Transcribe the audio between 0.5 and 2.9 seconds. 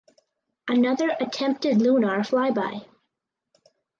Another attempted Lunar flyby.